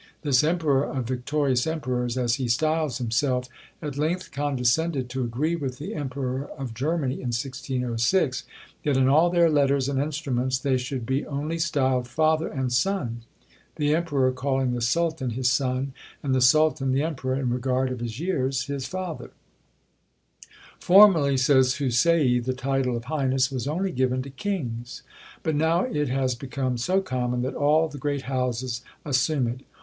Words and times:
This 0.23 0.43
"emperor 0.43 0.83
of 0.83 1.05
victorious 1.05 1.67
emperors," 1.67 2.17
as 2.17 2.37
he 2.41 2.47
styles 2.47 2.97
himself, 2.97 3.47
at 3.83 3.99
length 3.99 4.31
condescended 4.31 5.11
to 5.11 5.23
agree 5.23 5.55
with 5.55 5.77
the 5.77 5.93
emperor 5.93 6.45
of 6.57 6.73
Germany, 6.73 7.13
in 7.21 7.27
1606, 7.29 8.43
that 8.83 8.97
in 8.97 9.07
all 9.07 9.29
their 9.29 9.47
letters 9.47 9.87
and 9.87 10.01
instruments 10.01 10.57
they 10.57 10.75
should 10.79 11.05
be 11.05 11.23
only 11.27 11.59
styled 11.59 12.07
father 12.07 12.47
and 12.47 12.73
son: 12.73 13.21
the 13.75 13.93
emperor 13.93 14.31
calling 14.31 14.71
the 14.73 14.81
sultan 14.81 15.29
his 15.29 15.51
son; 15.51 15.93
and 16.23 16.33
the 16.33 16.41
sultan 16.41 16.93
the 16.93 17.03
emperor, 17.03 17.35
in 17.35 17.51
regard 17.51 17.91
of 17.91 17.99
his 17.99 18.19
years, 18.19 18.63
his 18.63 18.87
father. 18.87 19.29
Formerly, 20.79 21.37
says 21.37 21.75
Houssaie, 21.75 22.43
the 22.43 22.53
title 22.53 22.97
of 22.97 23.05
highness 23.05 23.51
was 23.51 23.67
only 23.67 23.91
given 23.91 24.23
to 24.23 24.31
kings; 24.31 25.03
but 25.43 25.53
now 25.53 25.83
it 25.83 26.07
has 26.09 26.33
become 26.33 26.75
so 26.79 27.01
common 27.01 27.43
that 27.43 27.53
all 27.53 27.87
the 27.87 27.99
great 27.99 28.23
houses 28.23 28.81
assume 29.05 29.45
it. 29.45 29.61